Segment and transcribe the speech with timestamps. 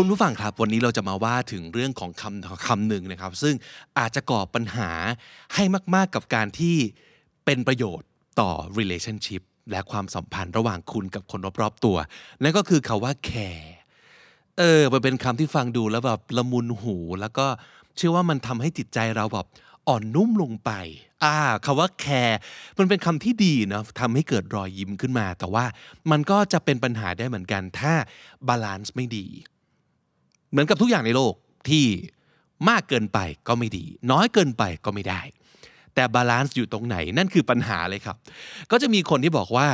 [0.00, 3.54] คุณผู้ฟังครับ วันนี้เราจะมาว่าถึงเรื่องของคำคำหนึ่งนะครับ ซึ่ง
[3.98, 4.90] อาจจะก่อปัญหา
[5.54, 5.64] ให้
[5.94, 6.76] มาก ๆกับการที่
[7.44, 8.08] เป็นประโยชน์
[8.40, 11.96] ต่อ relationship และความสัมพันธ์ระหว่างคุณกับคนรอบๆตัว
[12.42, 13.66] นั่นก็คือคาว่า care
[14.58, 17.46] เออมันเป็นคำที่ฟังดูแล้วแบบละมุนหู แล้วก็
[17.96, 19.46] เชื่อว่ามันทำให้จิตใจเราแบบ
[19.88, 20.70] อ่อนนุ่มลงไป
[21.24, 22.36] อ่าคาว่า care
[22.78, 25.64] มันเป็นคำที่ดีนะทำให้เกิดรอยยิ้มขึ้นมา แต่ว่า
[26.10, 27.92] มันก็จะเป็นปัญหาได้เหมือนกัน ถ้า
[28.48, 29.26] บาลานซ์ไม่ดี
[30.50, 31.34] เหมือนกับทุกอย่างในโลก
[31.68, 31.84] ที่
[32.68, 35.20] มากเกินไปก็ไม่ดี น้อยเกินไปก็ไม่ได้
[35.94, 38.16] แต่ balance อยู่ตรงไหนนั่นคือปัญหาเลยครับ
[38.70, 39.68] ก็จะมีคนที่บอกว่า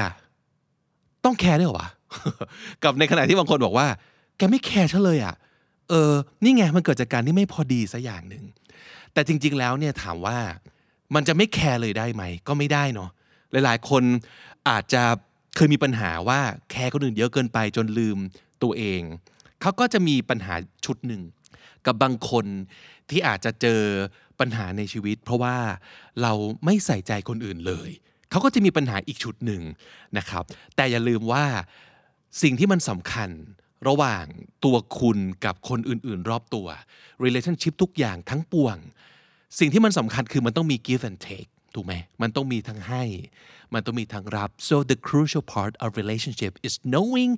[1.24, 1.88] ต้องแคร์ด้วยหรอวะ
[2.84, 3.86] กับในขณะที่บางคนบอกว่า
[4.36, 5.34] แกไม่แคร์ฉันเลยอะ
[5.88, 8.44] เออนี่ไงมันเกิดจากการที่ไม่พอดีสักอย่างหนึ่ง
[9.12, 10.38] แต่จริง ๆ แล้วเนี่ยถามว่า
[11.14, 13.10] มันจะไม่แคร์เลยได้ไหม ก็ไม่ได้เนาะ
[13.50, 14.02] หลายๆ คน
[14.68, 15.02] อาจจะ
[15.56, 18.18] เคยมีปัญหาว่าแคร์คนอื่นเยอะเกินไปจนลืม
[18.62, 19.00] ตัวเอง
[19.64, 21.22] เขาก็จะมีปัญหาชุดหนึ่ง
[21.86, 22.46] กับบางคน
[23.10, 23.80] ที่อาจจะเจอ
[24.40, 25.56] ปัญหาในชีวิต เพราะว่า
[26.22, 26.32] เรา
[26.64, 27.90] ไม่ใส่ใจคนอื่นเลย
[28.30, 29.62] เขาก็จะมีปัญหาอีกชุดหนึ่ง
[30.18, 30.44] นะครับ
[30.76, 31.44] แต่อย่าลืมว่า
[32.42, 33.30] สิ่งที่มันสำคัญ
[33.88, 34.24] ระหว่าง
[34.64, 36.66] ตัวคุณกับคนอื่น ๆ รอบตัว
[37.24, 38.76] relationship ทุกอย่างทั้งปวง
[39.58, 43.02] สิ่งที่มันสำคัญคือมันต้องมี give and take ถูกไหมมันต้องมีทั้งให้
[43.74, 47.32] มันต้องมีทั้งรับ so the crucial part of relationship is knowing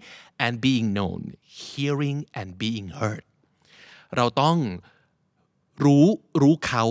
[0.45, 1.20] and being known
[1.67, 3.25] hearing and being heard
[4.17, 4.56] เราต้อง
[5.84, 6.06] รู้
[6.43, 6.84] รู้เขา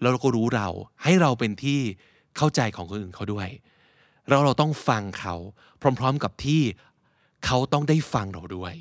[0.00, 0.68] แล้วเราก็รู้เรา
[1.04, 1.80] ให้เราเป็นที่
[2.36, 3.48] เข้าใจของคนอื่นเขาด้วย
[4.28, 5.34] แล้วเราต้องฟังเขา
[5.98, 6.62] พร้อม ๆกับที่
[7.46, 8.74] เขาต้องได้ฟังเราด้วย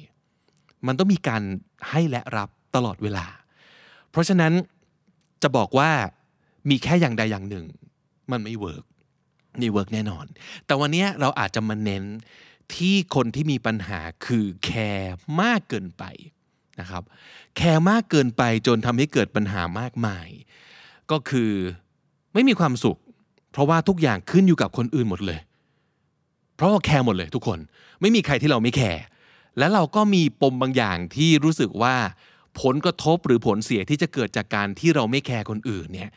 [0.88, 1.42] มันต้องมีการ
[1.90, 3.26] ให้และรับตลอดเวลา
[4.12, 4.54] เพราะฉะนั้น
[5.44, 5.92] จะบอกว่า
[6.70, 7.66] มีแค่อย่างใดอย่างหนึ่ง
[8.32, 8.84] มันไม่เวิร์ก
[9.62, 10.26] นี่เวิร์กแน่นอน
[10.66, 12.04] แต่วันนี้เราอาจจะมาเน้น
[12.76, 16.04] ที่คนที่มีปัญหาคือแคร์มากเกินไป
[16.80, 17.04] นะครับ
[17.58, 20.28] แคร์มากเกินไปจนทำให้เกิดปัญหามากมาย
[21.12, 21.52] ก็คือ
[22.34, 22.98] ไม่มีความสุข
[23.52, 25.40] เพราะว่าทุกอย่างขึ้นอยู่กับคนอื่นหมดเลย
[26.56, 27.60] เพราะว่าแคร์หมดเลยทุกคน
[28.02, 29.04] ไม่มีใครที่เราไม่แคร์
[29.58, 31.96] และเราก็มีปมบางอย่างที่รู้สึกว่า
[32.62, 36.10] ผลกระทบหรือผลเสียที่จะเกิดจากการที่เราไม่แคร์คนอื่นเนี่ย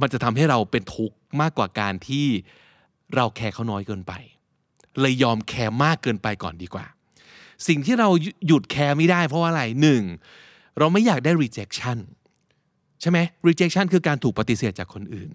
[0.00, 2.26] มันจะทำให้เราเป็นทุกข์มากกว่าการที่
[3.14, 4.12] เราแคร์เขาน้อยเกินไป
[5.00, 6.86] เลยยอมแคร์มากเกินไปก่อนดีกว่า
[7.68, 8.08] สิ่งที่เรา
[8.46, 10.02] หยุดแคร์ไม่ได้เพราะว่าอะไรหนึ่ง
[10.78, 11.98] เราไม่อยากได้ rejection
[13.00, 13.18] ใช่ไหม
[13.48, 15.30] rejection คือการถูกปฏิเสธจากคนอื่น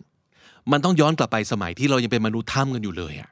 [0.72, 3.30] มันต้องย้อนกลับไปสมัยที่เรายังเป็นมนุษย์ถ้ำกันอยู่เลยอะ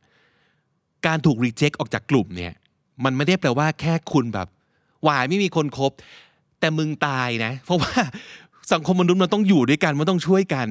[1.06, 2.54] การถูก reject ออกจากกลุ่มเนี่ย
[3.04, 4.48] มันไม่ได้แปลว่าแค่คุณแบบ
[5.08, 5.92] วายไม่มีคนคบ
[6.60, 7.94] แต่มึงตายนะ เพราะว่า
[8.74, 10.68] สังคมมนุษย์มันต้องอยู่ด้วยกัน มันต้องช่วยกัน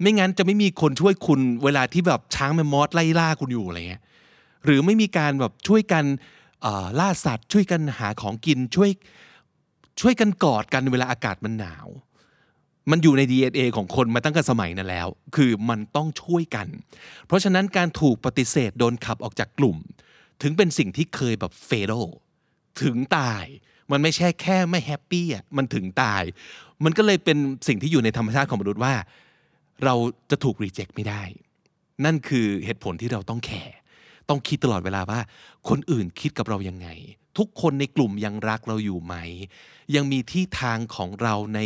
[0.00, 4.02] ไม่งั้นจะไม่มีคนช่วยคุณเวลาที่แบบช้างแมมมอสไล่ล่าคุณอยู่อะไรเงี้ย
[4.64, 6.04] หรือไม่มีการแบบช่วยกัน
[7.00, 8.90] ล่าสัตว์ช่วยกันหาของกินช่วย
[10.00, 11.88] ช่วยกันกอดกันเวลาอากาศมันหนาว
[12.90, 16.66] มันอยู่ใน DNA ของคนมาตั้งแต่สมัยนั้นแล้ว คือมันต้องช่วยกัน
[17.26, 19.76] เพราะฉะนั้นการถูกปฏิเสธโดนขับออกจากกลุ่ม
[20.42, 21.92] ถึงเป็นสิ่งที่เคยแบบ fatal
[22.82, 23.44] ถึงตาย
[23.90, 26.22] มันไม่ใช่แค่ไม่แฮปปี้อะมันถึงตาย
[26.84, 27.38] มันก็เลยเป็น
[27.68, 28.94] สิ่งที่อยู่ในธรรมชาติของมนุษย์ว่า
[29.84, 29.94] เรา
[30.30, 31.22] จะถูก reject ไม่ได้
[32.04, 33.74] นั่นคือเหตุผลที่เราต้องแคร์
[34.28, 35.20] ต้องคิดตลอดเวลาว่า
[35.68, 36.88] คนอื่นคิดกับเรายังไง
[37.38, 39.14] ทุกคนในกลุ่มยังรักเราอยู่ไหม
[39.94, 41.60] ยังมีที่ทางของเราใน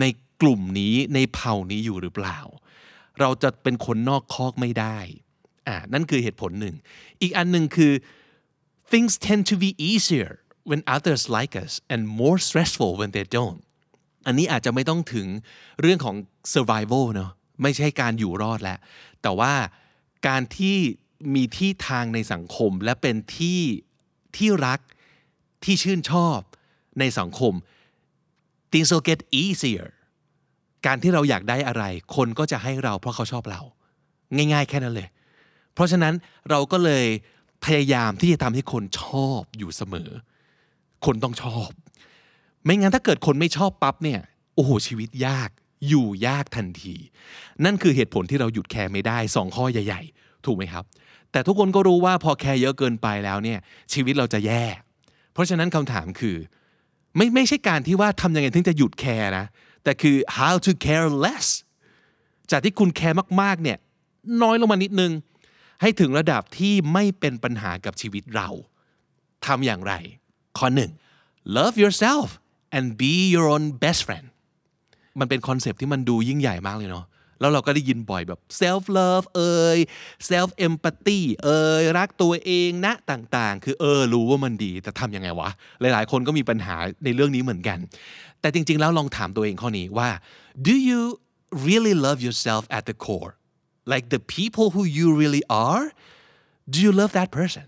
[0.00, 0.04] ใน
[0.42, 2.38] กลุ่มนี้ในเผ่านี้อยู่หรือเปล่า
[3.20, 4.98] เราจะเป็นคนนอกคอกไม่ได้
[5.68, 6.74] อ่านั่นคือเหตุผลหนึ่ง
[7.22, 7.92] อีกอันหนึ่งคือ
[8.92, 10.30] things tend to be easier
[10.68, 13.60] when others like us and more stressful when they don't
[14.26, 15.26] อันนี้อาจจะไม่ต้องถึง
[15.80, 16.16] เรื่องของ
[16.54, 17.30] survival เนาะ
[17.62, 18.78] ไม่ใช่การอยู่รอดแล้ว
[19.22, 19.52] แต่ว่า
[20.28, 20.76] การที่
[21.34, 23.60] มีที่ทางในสังคมและเป็นที่
[24.36, 24.80] ที่รัก
[25.64, 26.38] ที่ชื่นชอบ
[27.00, 27.52] ในสังคม
[28.70, 29.86] things will get easier
[30.86, 31.84] การที่เราอยากได้อะไร
[32.16, 33.60] คนก็จะให้เราเพราะเขาชอบเรา
[34.36, 35.08] ง่าย ๆ แค่นั้นเลย
[35.74, 36.14] เพราะฉะนั้น
[36.50, 37.06] เราก็เลย
[37.64, 40.10] พยายามที่จะทำให้คนชอบอยู่เสมอ
[41.06, 41.68] คนต้องชอบ
[42.64, 44.20] ไม่งั้นถ้าเกิดคนไม่ชอบปั๊บเนี่ย
[44.54, 45.50] โอ้โหชีวิตยาก
[45.88, 46.94] อยู่ยากทันที
[47.64, 50.84] นั่นคือเหตุผลที่เราหยุดแคร์ไม่ได้สองข้อใหญ่ ๆ ถูกไหมครับ
[51.32, 53.58] แต่ทุกคนก็รู้ว่าพอแคร์เยอะเกินไปแล้วเนี่ย
[53.92, 54.64] ชีวิตเราจะแย่
[55.32, 56.36] เพราะฉะนั้นคำถามคือ
[57.16, 59.46] ไม่ไม่ใช่การที่ว่าทำยังไงถึงจะหยุดแคร์นะ
[59.84, 61.46] แต่คือ how to care less
[62.50, 63.78] จากที่คุณแคร์มากๆเนี่ย
[64.42, 65.12] น้อยลงมานิดนึง
[65.80, 68.48] ให้ถึงระดับที่ไม่เป็นปัญหากับชีวิตเรา
[69.46, 69.94] ทำอย่างไร
[70.58, 70.90] ข้อหนึ่ง
[71.56, 72.28] love yourself
[72.76, 74.26] and be your own best friend
[75.20, 77.06] มันเป็น concept ที่มันดูยิ่งใหญ่มากเลยเนาะ
[77.40, 79.78] แล้วเราก็ได้ยินบ่อยแบบ self love เอ่ย
[80.30, 87.78] self empathy เอ่ยรักตัวเองนะต่างๆ คือเออรู้ว่ามันดีแต่ทำยังไงวะ หลายๆ คนก็มีปัญหาในเรื่องนี้เหมือนกัน
[88.40, 90.08] แต่จริง ๆ แล้วลองถามตัวเองข้อนี้ว่า
[90.68, 91.00] do you
[91.66, 93.32] really love yourself at the core
[93.92, 95.84] like the people who you really are
[96.72, 97.66] do you love that person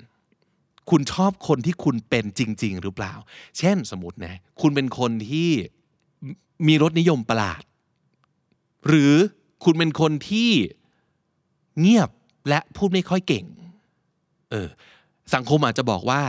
[0.90, 3.12] คุณชอบคนที่คุณเป็นจริง ๆ หรือเปล่า
[3.58, 5.50] เช่นสมมตินะ คุณเป็นคนที่
[6.66, 7.62] มีรสนิยมประหลาด
[8.88, 9.14] หรือ
[9.64, 10.50] คุณเป็นคนที่
[11.80, 12.10] เงียบ
[12.48, 13.44] และพูดไม่ค่อยเก่ง
[14.50, 14.68] เออ
[15.34, 16.22] สังคมอาจจะบอกว่า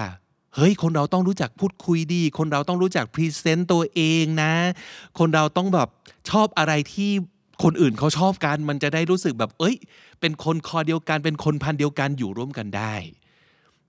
[0.55, 4.53] เฮ้ย คนเราต้องรู้จักพูดคุยดี คนเราต้องรู้จัก present ตัวเองนะ
[5.19, 5.89] คนเราต้องแบบ
[6.29, 7.11] ชอบอะไรที่
[7.63, 9.75] คนอื่นเขาชอบกัน มันจะได้รู้สึกแบบ เอ้ย
[10.19, 12.93] เป็นคนคอเดียวกัน เป็นคนพันธุ์เดียวกันอยู่ร่วมกันได้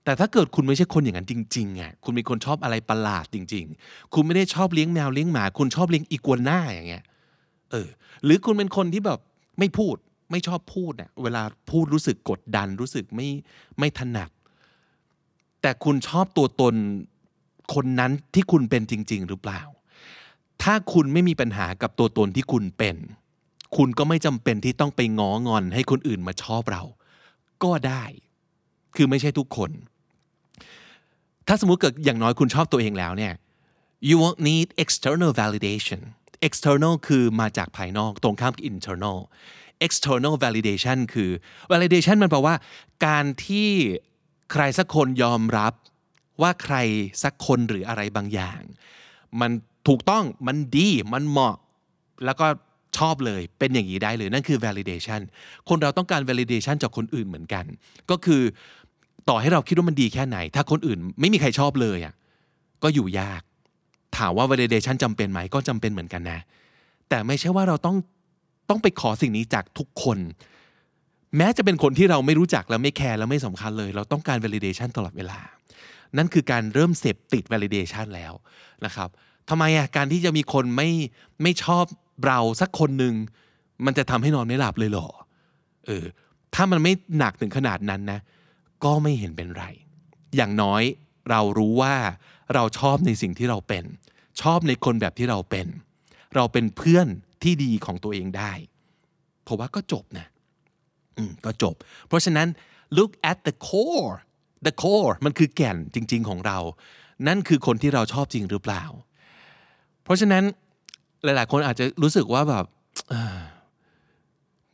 [0.07, 7.03] แต่ถ้าเกิดคุณไม่ใช่คนอย่างนั้นจริงๆอะคุณเป็นคนชอบอะไรประหลาดจริง ๆ คุณไม่ได้ชอบเลี้ยงแมวเลี้ยงหมา คุณชอบเลี้ยงอีกัวน่าอย่างเงี้ย
[7.71, 7.87] เออ
[8.23, 9.19] หรือคุณเป็นคนที่แบบ
[9.59, 9.95] ไม่พูด
[10.31, 13.27] ไม่ชอบพูดเนี่ยเวลาพูดรู้สึกกดดันรู้สึกไม่
[13.79, 14.29] ไม่ถนัด
[15.61, 16.75] แต่คุณชอบตัวตน
[17.73, 19.61] คนนั้นที่คุณเป็นจริง ๆ หรือเปล่า
[20.63, 22.95] ถ้าคุณไม่มีปัญหากับตัวตนที่คุณเป็น
[23.77, 26.83] คุณก็ไม่จำเป็นที่ต้องไปง้องอนให้คนอื่นมาชอบเรา
[27.63, 28.03] ก็ได้
[28.95, 29.71] คือไม่ใช่ทุกคน
[31.47, 33.33] ถ้าสมมุติเกิดอย่างน้อยคุณชอบตัวเองแล้วเนี่ย
[34.07, 36.01] you won't need external validation
[36.47, 39.17] external คือมาจากภายนอกตรงข้ามกับ internal
[39.85, 41.31] external validation คือ
[41.71, 42.55] validation มันแปลว่า
[43.05, 43.69] การที่
[44.51, 45.73] ใครสักคนยอมรับ
[46.41, 46.75] ว่าใคร
[47.23, 48.61] สักคนหรืออะไรบางอย่าง
[49.41, 49.51] มัน
[49.87, 51.55] ถูกต้องมันดีมันเหมาะ
[52.25, 52.47] แล้วก็
[52.97, 55.21] ชอบเลยเป็นอย่างนี้ได้เลยนั่นคือ validation
[55.69, 57.65] คนเราต้องการ validation จากคนอื่นเหมือนกัน
[58.09, 58.41] ก็คือ
[59.29, 62.13] ต่อให้เราคิดว่ามันดีแค่ไหน ถ้าคนอื่นไม่มีใครชอบเลยอะ
[62.83, 63.41] ก็อยู่ยาก
[64.17, 66.39] ถามว่า validation จำเป็นไหมก็จำเป็นเหมือนกันนะ
[67.09, 67.97] แต่ไม่ใช่ว่าเราต้อง
[68.69, 70.17] ต้องไปขอสิ่งนี้จากทุกคน
[71.37, 75.39] แม้จะเป็นคนที่เราไม่รู้จักแล้วไม่แคร์แล้วไม่สำคัญเลย เราต้องการ validation ตลอดเวลา
[76.17, 78.33] นั่นคือการเริ่มเสพติด validation แล้ว
[78.85, 79.09] นะครับ
[79.49, 80.89] ทำไมอะการที่จะมีคนไม่
[81.41, 81.85] ไม่ชอบ
[82.25, 83.13] เราสักคนหนึ่ง
[83.85, 85.07] มันจะทำให้นอนไม่หลับเลยเหรอ
[85.85, 86.05] เออ
[86.55, 88.19] ถ้ามันไม่หนักถึงขนาดนั้นนะ
[88.83, 89.65] ก็ไม่เห็นเป็นไร
[90.37, 90.83] อย่างน้อย
[91.31, 91.95] เรารู้ว่า
[92.53, 93.83] เราชอบในสิ่งที่เราเป็น
[94.41, 95.67] ชอบในคนแบบที่เราเป็น
[96.35, 97.07] เราเป็นเพื่อน
[97.43, 98.53] ที่ดีของตัวเองได้
[99.43, 100.27] เพราะว่าก็จบนะ
[101.17, 101.75] อืมก็จบ
[102.07, 102.47] เพราะฉะนั้น
[102.97, 104.15] look at the core
[104.65, 106.57] the core มันคือแก่นจริง ๆของเรา
[107.27, 108.83] นั่นคือคนที่เราชอบจริงหรือเปล่า
[110.03, 110.43] เพราะฉะนั้น
[111.23, 112.65] หลาย ๆ คนอาจจะรู้สึกว่าแบบ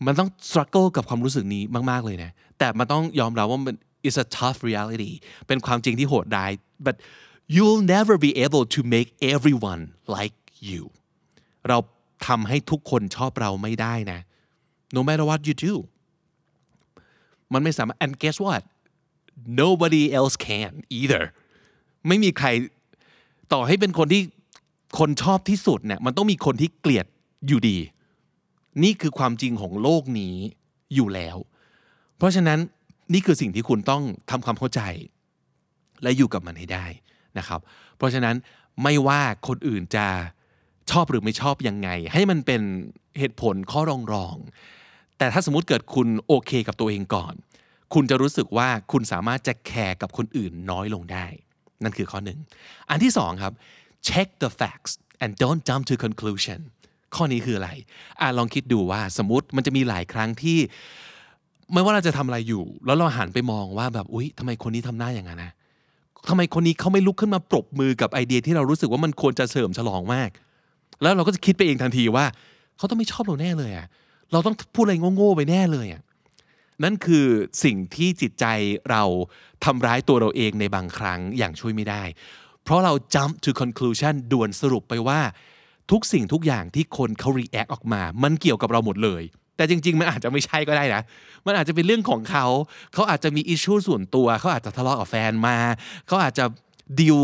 [0.06, 3.76] มันต้อง struggle กับความรู้สึกนี้มาก ๆ เลยนะ แต่มันต้องยอมรับว่ามัน
[4.08, 5.14] is a tough reality
[5.48, 6.52] เป็นความจริงที่โหดร้าย
[6.86, 6.96] but
[7.54, 9.82] you'll never be able to make everyone
[10.16, 10.38] like
[10.70, 10.84] you
[11.68, 11.78] เรา
[12.28, 14.20] ทำให้ทุกคนชอบเราไม่ได้นะ
[14.96, 15.74] no matter what you do
[17.54, 18.62] มันไม่สามารถ and guess what
[19.62, 21.24] nobody else can either
[22.08, 22.48] ไม่มีใคร
[23.54, 24.24] ต่อให้เป็นคนที่
[25.00, 27.06] คนชอบที่สุดเนี่ยมันต้องมีคนที่เกลียด
[27.48, 27.78] อยู่ดี
[28.84, 30.36] นี่คือความจริงของโลกนี้
[30.96, 31.38] อยู่แล้ว
[32.18, 32.60] เพราะฉะนั้น
[33.14, 34.82] นี่คือสิ่งที่คุณต้องทำความเข้าใจ
[36.04, 36.86] และอยู่กับมันให้ได้
[37.38, 37.60] นะครับ
[37.98, 38.36] เพราะฉะนั้น
[38.84, 40.08] ไม่ว่าคนอื่นจะ
[40.92, 42.62] ชอบหรือไม่ชอบยังไง ให้มันเป็น
[43.20, 44.36] เหตุผลข้อรองรอง
[45.18, 47.34] แต่ถ้าสมมติเกิดคุณโอเคกับตัวเองก่อน
[47.94, 51.26] คุณจะรู้สึกว่าคุณสามารถจะแคร์กับคนอื่นน้อยลงได้
[51.84, 52.40] นั่นคือข้อหนึ่ง
[52.90, 53.54] อันที่สองครับ
[54.10, 54.94] check the facts
[55.24, 56.60] and don't jump to conclusion
[57.16, 57.72] ข้อนี้คืออะไร
[58.20, 60.58] อะลองคิดดูว่าสมมติมันจะมีหลายครั้งที่
[61.72, 65.52] ไม่ว่าเราจะทำอะไรอยู่ แล้วเราหันไปมองว่าแบบอุ๊ยทำไมคนนี้ทำหน้าอย่างนั้นนะ
[66.30, 70.30] ทำไมคนนี้เขาไม่ลุกขึ้นมาปรบมือกับไอเดียที่เรารู้สึกว่ามันควรจะเสริมฉลองมาก
[71.02, 72.26] แล้วเราก็จะคิดไปเองทันทีว่า
[72.78, 73.88] เขาต้องไม่ชอบเราแน่เลยอะ
[74.32, 76.02] เราต้องพูดอะไรโง่ๆไปแน่เลยอะ
[76.84, 77.26] นั่นคือ
[77.64, 78.46] สิ่งที่จิตใจ
[78.92, 79.04] เรา
[79.66, 82.04] ทำร้ายตัวเราเองในบางครั้งอย่างช่วยไม่ได้
[82.64, 85.20] เพราะเรา jump to conclusion ด่วนสรุปไปว่า
[85.92, 89.24] ทุกสิ่งทุกอย่างที่คนเขา react ออกมา มันเกี่ยวกับเราหมดเลย
[89.56, 91.02] แต่จริง ๆ มันอาจจะไม่ใช่ก็ได้นะ
[91.46, 92.46] มันอาจจะเป็นเรื่องของเขา
[92.94, 95.58] เขาอาจจะมีอิชชูส่วนตัว เขาอาจจะทะเลาะกับแฟนมา
[96.08, 96.46] เขาอาจจะ
[97.00, 97.20] ดิว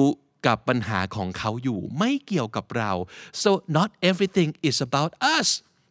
[0.48, 2.92] กับปัญหาของเขาอยู่ไม่เกี่ยวกับเรา
[3.44, 5.48] so not everything is about us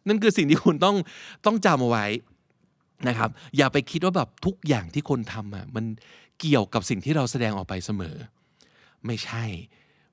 [0.07, 0.95] นั่นคือสิ่งที่คุณต้อง
[1.45, 2.05] ต้องจำเอาไว้
[3.07, 5.85] นะครับ อย่าไปคิดว่าแบบทุกอย่างที่คนทำอะมัน
[6.39, 8.15] เกี่ยวกับสิ่งที่เราแสดงออกไปเสมอ
[9.05, 9.43] ไม่ใช่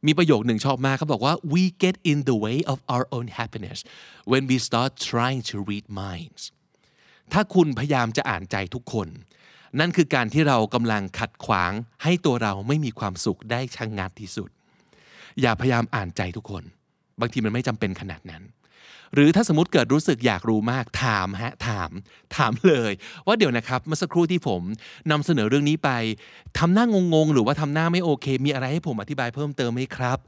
[0.07, 3.79] มีประโยคหนึ่งชอบมากเขาบอกว่า we get in the way of our own happiness
[4.31, 6.43] when we start trying to read minds
[7.33, 9.09] ถ้าคุณพยายามจะอ่านใจทุกคน
[9.81, 11.73] นั่นคือการที่เรากำลังขัดขวาง
[12.03, 14.51] ให้ตัวเราไม่มีความสุขได้ชะงงัดที่สุด
[15.41, 16.63] อย่าพยายามอ่านใจทุกคน
[17.21, 18.43] บางทีมันไม่จำเป็นขนาดนั้น
[19.15, 21.91] หรือถ้าสมมติเกิดรู้สึกอยากรู้มากถามฮะถาม
[22.37, 22.93] ถามเลย
[23.27, 24.63] ว่าเดี๋ยวนะครับเมื่อสักครู่ที่ผม
[25.11, 25.91] นำเสนอเรื่องนี้ไป
[26.59, 26.85] ทำหน้า
[27.15, 30.19] งงๆ หรือว่าทำหน้าไม่โอเค มีอะไรให้ผมอธิบายเพิ่มเติมไหมครับ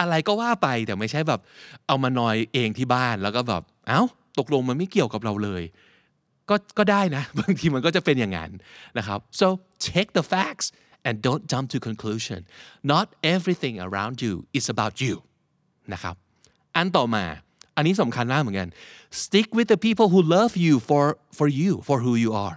[0.00, 1.40] อะไรก็ว่าไปแต่ไม่ใช่แบบ
[1.86, 4.02] เอามานอยเองที่บ้านแล้วก็แบบเอ้า
[4.38, 5.62] ตกลงมันไม่เกี่ยวกับเราเลย
[6.50, 8.50] ก็ก็ได้นะ บางทีมันก็จะเป็นอย่างนั้น
[8.98, 9.46] นะครับ so
[9.86, 10.66] check the facts
[11.06, 12.40] and don't jump to conclusion
[12.92, 15.14] not everything around you is about you
[15.92, 16.14] นะครับ
[16.76, 17.24] อันต่อมา
[17.78, 18.68] อันนี้สำคัญมากเหมือนกัน
[19.24, 21.04] stick with the people who love you for
[21.38, 22.56] for you for who you are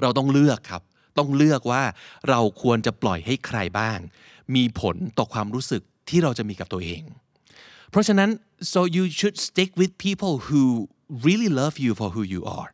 [0.00, 0.82] เราต้องเลือกครับ
[1.18, 1.82] ต้องเลือกว่า
[2.28, 3.98] เราควรจะปล่อยให้ใครบ้าง
[4.54, 7.02] มีผลต่อความรู้สึกที่เราจะมีกับตัวเอง
[7.90, 8.30] เพราะฉะนั้น
[8.72, 10.62] so you should stick with people who
[11.26, 12.70] really love you for who you are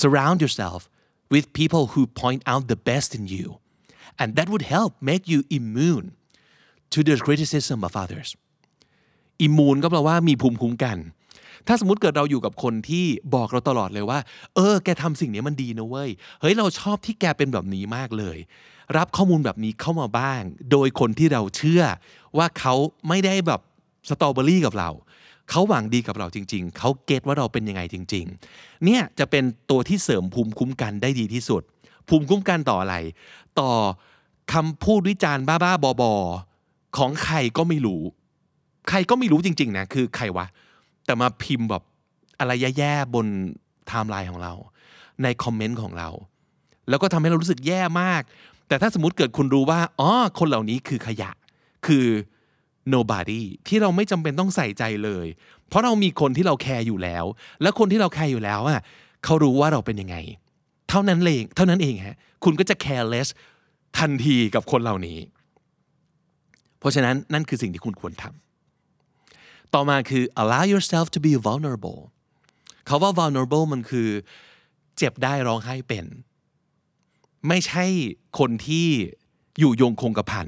[0.00, 0.80] surround yourself
[1.34, 3.46] with people who point out the best in you
[4.20, 6.06] and that would help make you immune
[6.94, 8.28] to the criticism of others
[9.42, 10.98] อิมมูนก็แปลว่ามีภูมิคุ้มกัน
[11.66, 14.18] ถ้าสมมติเกิดเราอยู่กับคนที่บอกเราตลอดเลยว่า
[14.54, 16.10] เออ แกทำสิ่งนี้มันดีนะเว้ย
[16.40, 18.38] เฮ้ย เราชอบที่แกเป็นแบบนี้มากเลย
[18.96, 21.82] รับข้อมูลแบบนี้เข้ามาบ้าง โดยคนที่เราเชื่อ
[22.36, 22.74] ว่าเขา
[23.08, 23.60] ไม่ได้แบบ
[24.08, 24.90] สตรอเบอรี่กับเรา
[25.50, 28.24] เขาหวังดีกับเราจริง ๆ เขา get ว่าเราเป็นยังไงจริง
[28.54, 31.62] ๆ เนี่ยจะเป็นตัวที่เสริมภูมิคุ้มกันได้ดีที่สุด
[32.08, 32.96] ภูมิคุ้มกันต่ออะไร
[33.60, 33.70] ต่อ
[34.52, 38.02] คำพูดวิจารณ์บ้าๆบอๆของใครก็ไม่รู้
[38.88, 40.46] ใครก็ไม่รู้จริง ๆ นะ คือใครวะ
[41.06, 41.82] แต่มาพิมพ์แบบ
[42.38, 43.26] อะไรแย่ๆบน
[43.86, 44.52] ไทม์ไลน์ของเรา
[45.22, 46.08] ใน comment ของเรา
[46.88, 48.22] แล้วก็ทำให้เรารู้สึกแย่มาก
[48.68, 51.30] แต่ถ้าสมมติเกิดคุณรู้ว่าอ๋อคนเหล่านี้คือขยะ
[51.86, 52.06] คือ
[52.94, 55.26] nobody ที่เราไม่จำเป็นต้องใส่ใจเลย
[55.68, 57.24] เพราะเรามีคนที่เราแคร์อยู่แล้ว
[57.62, 58.80] และคนที่เราแคร์อยู่แล้วอะ
[59.24, 60.16] เขารู้ว่าเราเป็นยังไง
[60.88, 63.28] เท่านั้นเองเท่านั้นเองฮะคุณก็จะ careless
[63.98, 65.18] ทันทีกับคนเหล่านี้
[66.78, 68.43] เพราะฉะนั้นนั่นคือสิ่งที่คุณควรทำ
[69.74, 72.00] ต่อมาคือ allow yourself to be vulnerable
[72.86, 74.08] เขาว่า vulnerable มันคือ
[74.98, 76.06] เจ็บได้ร้องไห้เป็น
[77.48, 77.84] ไม่ใช่
[78.38, 78.86] คนที่
[79.58, 80.46] อยู่ยงคงกระพัน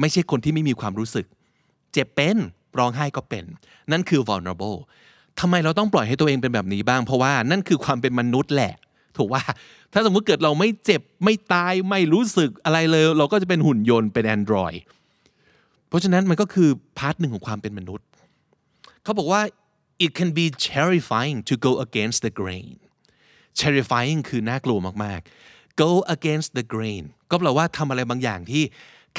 [0.00, 1.26] ไม่ใช่คนที่ไม่มีความรู้สึก
[1.92, 2.36] เจ็บเป็น
[2.78, 3.44] ร้องไห้ก็เป็น
[3.92, 4.78] นั่นคือ vulnerable
[5.40, 8.74] ทำไมเราต้องปล่อยให้ตัวเองเป็นแบบนี้บ้าง เพราะว่านั่นคือความเป็นมนุษย์แหละ
[9.16, 9.42] ถูกว่า
[9.92, 14.78] ถ้าสมมุติเกิดเราไม่เจ็บไม่ตายไม่รู้สึกอะไรเลย เราก็จะเป็นหุ่นยนต์เป็น Android
[15.88, 18.06] เพราะฉะนั้นมันก็คือพาร์ทหนึ่งของความเป็นมนุษย์
[19.04, 19.42] เขาบอกว่า
[20.04, 22.72] it can be terrifying to go against the grain
[23.60, 28.62] terrifying คือน่ากลัวมากๆ go against the grain ก็แปลว่าทำอะไรบางอย่างที่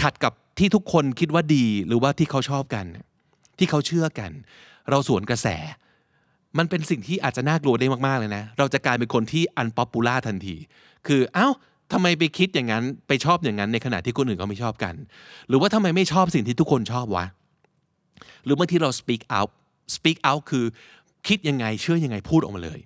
[0.01, 2.85] ขัดกับที่ทุกคนคิดว่าดีหรือว่าที่เขาชอบกัน
[3.57, 4.31] ที่เขาเชื่อกัน
[4.89, 5.47] เราสวนกระแส
[6.57, 10.55] มันเป็นสิ่งที่อาจจะน่ากลัวได้มากๆเลยนะ เราจะกลายเป็นคนที่ unpopular ทันที
[11.07, 11.47] คือเอ้า
[11.91, 14.95] ทำไมไปคิดอย่างนั้นไปชอบอย่างนั้นในขณะที่คนอื่นเขาไม่ชอบกัน
[15.47, 17.25] หรือว่าทำไมไม่ชอบสิ่งที่ทุกคนชอบวะ
[18.43, 19.51] หรือบางทีเรา speak out
[19.95, 20.65] speak out คือ
[21.27, 22.79] คิดยังไงเชื่อยังไงพูดออกมาเลย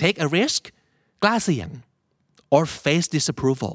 [0.00, 0.62] take a risk
[1.22, 1.68] กล้าเสี่ยง
[2.54, 3.74] or face disapproval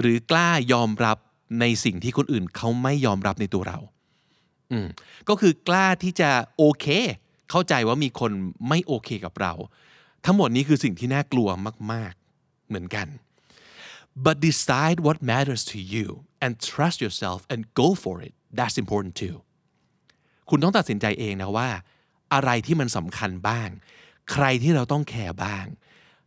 [0.00, 1.18] หรือกล้ายอมรับ
[1.60, 3.78] ในสิ่งที่คนอื่นเขาไม่ยอมรับในตัวเรา
[4.72, 4.86] อืม
[5.28, 6.86] ก็คือกล้าที่จะโอเค
[7.50, 8.32] เข้าใจว่ามีคน
[8.68, 9.52] ไม่โอเคกับเรา
[10.24, 11.48] ทั้งหมดนี้คือสิ่งที่น่ากลัว
[11.92, 13.06] มาก ๆ เหมือนกัน
[14.24, 16.06] but decide what matters to you
[16.44, 19.36] and trust yourself and go for it that's important too
[20.50, 21.68] คุณต้องตัดสินใจเองนะว่า
[22.32, 23.68] อะไรที่มันสำคัญบ้าง
[24.32, 25.66] ใครที่เราต้องแคร์บ้าง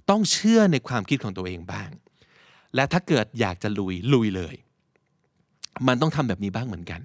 [0.10, 1.90] ต้องเชื่อในความคิดของตัวเองบ้าง
[2.76, 4.56] และถ้าเกิดอยากจะลุยลุยเลย
[5.88, 7.02] มันต้องทำแบบนี้บ้างเหมือนกัน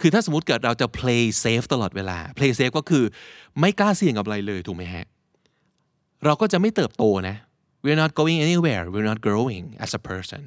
[0.00, 3.04] คือถ้าสมมติเกิดเราจะ play safe ตลอดเวลา play safe ก็คือ
[3.60, 5.06] ไม่กล้าเสี่ยงกับอะไรเลยถูกไหมฮะ
[6.24, 7.36] เราก็จะไม่เติบโตนะ
[7.84, 10.42] we're not going anywhere we're not growing as a person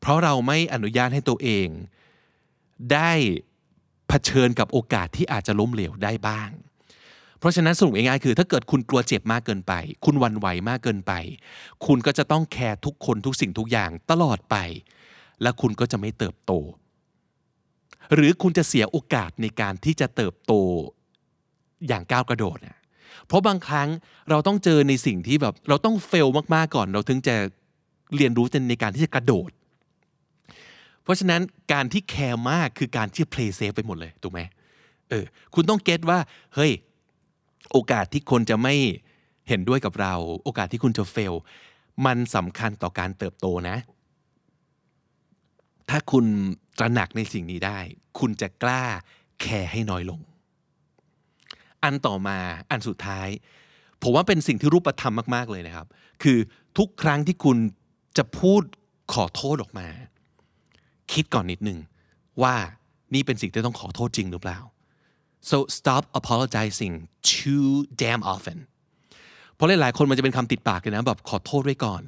[0.00, 1.68] เพราะเราไม่อนุญาตให้ตัวเอง
[2.92, 3.12] ได้
[4.08, 6.50] เผชิญกับโอกาสที่อาจจะล้มเหลวได้บ้าง
[7.38, 9.72] เพราะฉะนั้นสรุปง่ายๆคือ ถ้าเกิดคุณกลัวเจ็บมากเกินไป
[10.04, 11.12] คุณวันไหวมากเกินไป
[11.86, 14.56] คุณก็จะต้องแคร์ทุกคนทุกสิ่งทุกอย่างตลอดไป
[15.42, 16.52] และคุณก็จะไม่เติบโต
[18.14, 20.52] หรือคุณจะเสียโอกาสในการที่จะเติบโต
[21.88, 22.78] อย่างก้าวกระโดดนะ
[23.26, 23.88] เพราะบางครั้ง
[24.30, 27.36] เราต้องเจอในสิ่งที่แบบเราต้องเฟลมากๆก่อน เราถึงจะ
[28.16, 29.50] เรียนรู้ในการที่จะกระโดด
[31.06, 34.40] เพราะฉะนั้นการที่แคร์มากคือการที่ play safe ไปหมดเลยถูกไหม
[35.10, 36.18] เออคุณต้องเก็ตว่า
[36.54, 36.72] เฮ้ย
[37.72, 38.74] โอกาสที่คนจะไม่
[39.48, 41.34] เห็นด้วยกับเรา โอกาสที่คุณจะเฟล
[42.06, 43.76] มันสำคัญต่อการเติบโตนะ
[45.90, 46.26] ถ้าคุณ
[46.78, 47.78] ตระหนักในสิ่งนี้ได้
[48.18, 48.84] คุณจะกล้า
[49.40, 50.20] แคร์ให้น้อยลง
[51.82, 52.38] อันต่อมา
[52.70, 53.28] อันสุดท้าย
[54.02, 55.86] ผมว่าเป็นสิ่งที่รูปธรรมมาก ๆ เลยนะครับ
[56.22, 56.38] คือ
[56.78, 57.56] ทุกครั้งที่คุณ
[58.16, 58.62] จะพูด
[59.12, 59.88] ขอโทษออกมา
[61.12, 61.78] คิดก่อนนิดนึง
[62.42, 62.54] ว่า
[63.14, 64.58] นี่เป็นสิ่งที่ต้องขอโทษจริงหรือเปล่า
[65.50, 66.94] so stop apologizing
[67.30, 67.70] too
[68.00, 68.58] damn often
[69.54, 72.02] เพราะหลายๆคนมันจะเป็นคำติดปากเลยนะแบบขอโทษไว้ก่อน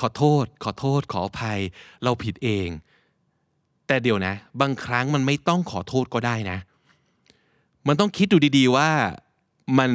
[0.00, 1.60] ขอโทษ ขอโทษ ขออภัย
[2.04, 2.68] เราผิดเอง
[3.86, 6.58] แต่เดี๋ยวนะ บางครั้งมันไม่ต้องขอโทษก็ได้นะ
[7.88, 8.90] มันต้องคิดดูดีๆว่า
[9.78, 9.90] มัน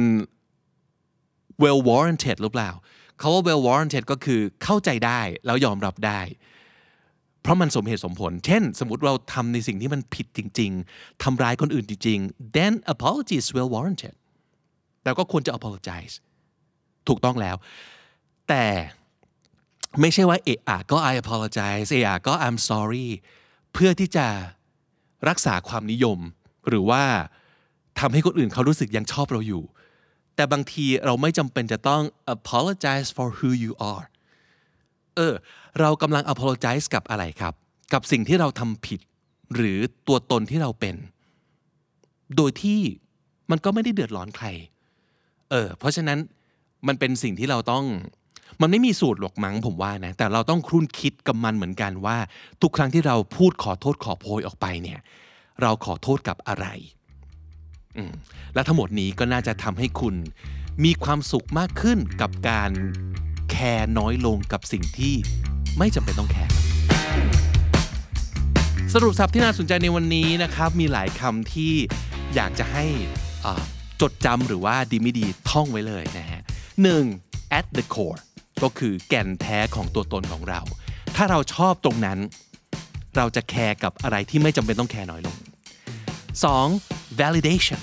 [1.62, 2.70] well warranted หรือเปล่า
[3.18, 6.20] เขาว่า well warranted ก็คือเข้าใจได้แล้วยอมรับได้
[7.46, 14.14] เพราะมันสมเหตุสมผล เช่น สมมติเราทำในสิ่งที่มันผิดจริง ๆทำร้ายคนอื่นจริงๆ then apology is well warranted
[15.02, 16.14] แต่ก็ควรจะ apologize
[17.08, 17.56] ถูกต้องแล้ว
[18.48, 18.64] แต่
[20.00, 23.08] ไม่ใช่ว่าเอะอะก็ I apologize เอะอะก็ I'm sorry
[23.72, 24.26] เพื่อที่จะ
[25.28, 26.18] รักษาความนิยม
[26.68, 27.02] หรือว่า
[28.00, 29.64] ทำให้คนอื่นเขารู้สึกยังชอบเราอยู่
[30.36, 32.02] แต่บางทีเราไม่จำเป็นจะต้อง
[32.36, 34.06] apologize for who you are
[35.16, 35.34] เออ
[35.80, 37.54] เรากำลัง apologize กับอะไรครับ
[37.92, 39.00] กับสิ่งที่เราทำผิด
[39.54, 40.96] หรือตัวตนที่เราเป็น
[42.36, 42.80] โดยที่
[43.50, 44.46] มันก็ไม่ได้เดือดร้อนใคร
[45.50, 46.18] เออ เพราะฉะนั้น
[46.86, 47.84] มันเป็นสิ่งที่เราต้อง
[48.60, 52.16] มันไม่มีสูตรหรอกมั้งผมว่านะ แต่เราต้องครุ่นคิดกับมันเหมือนกันว่า
[52.62, 55.00] ทุกครั้งที่เราพูดขอโทษขอโพยออกไปเนี่ย
[55.62, 56.66] เราขอโทษกับอะไร
[58.54, 60.14] และทั้งหมดนี้ก็น่าจะทำให้คุณ
[60.84, 62.70] มีความสุขมากขึ้นกับการ
[63.50, 65.14] แคร์น้อยลงกับสิ่งที่
[65.78, 66.52] ไม่จำเป็นต้องแคร์
[68.94, 71.74] สรุปศัพท์ที่น่าสนใจในวันนี้นะครับ มีหลายคำที่
[72.34, 72.84] อยากจะให้
[74.00, 76.40] จดจำหรือว่าดีไม่ดีท่องไว้เลยนะฮะ
[76.82, 77.04] หนึ่ง
[77.58, 78.20] at the core
[78.62, 80.60] ก็คือแก่นแท้ของตัวตนของเรา
[81.16, 82.18] ถ้าเราชอบตรงนั้น
[83.16, 85.36] เราจะแคร์กับอะไรที่ไม่จำเป็นต้องแคร์น้อยลง
[86.42, 87.20] 2.
[87.20, 87.80] validation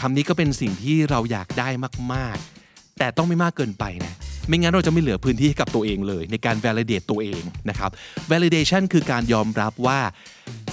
[0.00, 1.68] คำนี้ก็เป็นสิ่งที่เราอยากได้
[2.14, 2.36] มาก
[2.68, 4.14] ๆ แต่ต้องไม่มากเกินไปนะ
[4.48, 7.90] ไม่งั้นเราจะไม่เหลือพื้นที่ให้กับตัวเองเลย ในการ validate ตัวเองนะครับ
[8.30, 10.00] validation คือการยอมรับว่า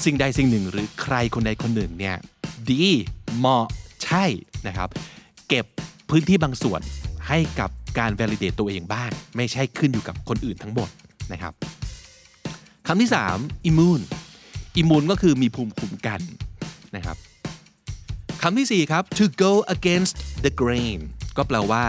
[0.06, 2.16] สิ่งใดสิ่งหนึ่ง หรือใครคนใดคนหนึ่งเนี่ย
[2.70, 2.86] ดี
[3.38, 3.66] เหมาะ
[4.04, 4.26] ใช่
[4.68, 4.90] นะครับ
[5.50, 5.66] เก็บ
[6.10, 6.82] พื้นที่บางส่วน
[7.28, 10.90] ให้กับการ validate ตัวเองบ้าง ไม่ใช่ขึ้นอยู่กับคนอื่นทั้งหมด
[11.32, 11.54] นะครับ
[12.88, 14.04] คำที่ 3 immune
[14.82, 16.22] immune ก็คือมีภูมิคุ้มกัน
[16.96, 17.18] นะครับ
[18.42, 20.16] คำที่ 4 ครับ to go against
[20.46, 21.00] the grain
[21.38, 21.86] ก็แปลว่า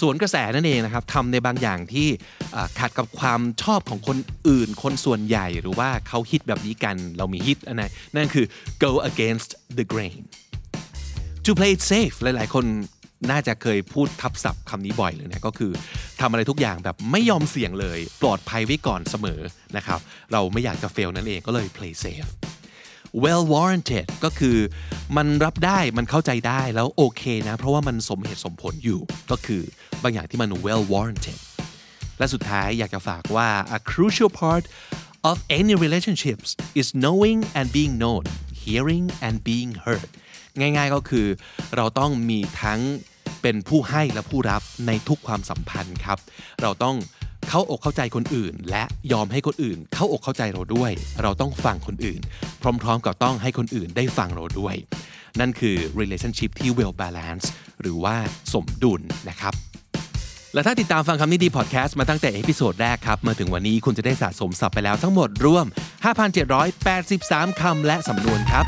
[0.00, 2.08] สวนกระแสนั่นเองนะครับทำในบางอย่างที่
[2.78, 8.46] ขัดกับความชอบของคนอื่น คนส่วนใหญ่หรือว่าเขาฮิตแบบนี้กันเรามีฮิตอันไหนนั่นคือ
[8.84, 10.22] go against the grain
[11.44, 12.64] to play it safe หลาย ๆ คน
[13.30, 15.72] น่าจะเคยพูดทับศัพท์คำนี้บ่อยเลยนะก็คือ
[16.20, 19.40] ทำอะไรทุกอย่างแบบไม่ยอมเสี่ยงเลย ปลอดภัยไว้ก่อนเสมอ
[19.76, 20.00] นะครับ
[20.32, 22.30] เราไม่อยากจะ fail นั่นเองก็เลย play safe
[23.22, 24.58] well warranted ก็คือ
[25.16, 29.00] มันรับได้มันเข้าใจได้แล้วโอเคนะ เพราะว่ามันสมเหตุสมผลอยู่
[29.30, 29.62] ก็คือ
[30.02, 31.38] บางอย่างที่มัน well warranted
[32.18, 34.64] และสุดท้ายอยากจะฝากว่า a crucial part
[35.30, 36.48] of any relationships
[36.80, 38.24] is knowing and being known
[38.62, 40.10] hearing and being heard
[40.60, 41.26] ง่ายๆก็คือ
[41.76, 42.80] เราต้องมีทั้ง
[43.42, 46.18] เป็นผู้ให้และผู้รับในทุกความสัมพันธ์ครับ
[46.62, 46.96] เราต้อง
[47.56, 50.90] เข้าอกเข้าใจคนอื่น และยอมให้คนอื่น เข้าอกเข้าใจเราด้วย
[51.22, 52.20] เราต้องฟังคนอื่น
[52.82, 54.74] พร้อม ๆ กับต้องให้คนอื่นได้ฟังเราด้วย
[55.40, 57.46] นั่นคือ relationship ที่ well balance
[57.80, 58.16] หรือว่า
[58.52, 59.54] สมดุลนะครับ
[60.54, 65.66] และถ้าติดตามฟังคำนี้ดีพอดแคสต์มาตั้งแต่ episode แรกครับ มาถึงวันนี้คุณจะได้สะสมศัพท์ไปแล้วทั้งหมดรวม
[66.42, 68.64] 5,783 คำและสำนวนครับ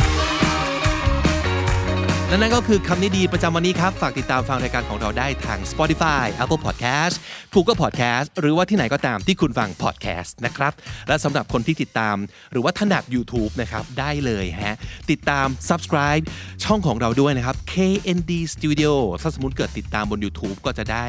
[2.28, 7.14] และนั่นก็คือคำนี้ดีประจำวันนี้ครับ ฝากติดตามฟังรายการของเราได้ทาง Spotify Apple Podcast
[7.54, 10.72] Google Podcast หรือว่าที่ไหนก็ตามที่คุณฟัง podcast นะครับ
[11.08, 12.16] และสำหรับคนที่ติดตาม
[12.52, 14.76] หรือว่าถนัด YouTube นะครับ ได้เลยฮะ
[15.10, 16.24] ติดตาม subscribe
[16.64, 21.06] ช่องของเราด้วยนะครับ KND Studio ถ้าสมมติเกิดติดตามบน YouTube ก็จะได้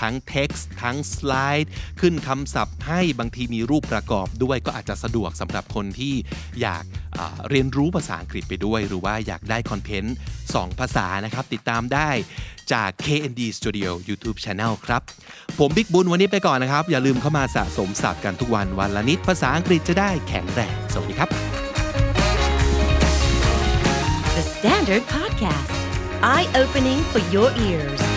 [0.00, 1.68] ทั้ง text ทั้ง slide
[2.00, 6.14] ขึ้นคำศัพท์ให้บางทีมีรูปประกอบด้วยก็อาจจะสะดวกสำหรับคนที่
[6.60, 6.84] อยาก
[7.50, 10.14] เรียนรู้ภาษาอังกฤษไปด้วย หรือว่าอยากได้คอนเทนต์
[10.62, 12.10] 2 ภาษานะครับ ติดตามได้
[12.72, 15.02] จาก KND Studio YouTube Channel ครับ
[15.58, 21.30] ผมบิ๊กบุญวันนี้ไปก่อนนะครับ อย่าลืมเข้ามาสะสมศัพท์กันทุกวันวันละนิดภาษาอังกฤษจะได้แข็งแรง สวัสดีครับ
[24.36, 25.72] The Standard Podcast,
[26.22, 28.15] eye opening for your ears.